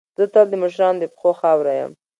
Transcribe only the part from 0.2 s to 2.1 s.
تل د مشرانو د پښو خاوره یم.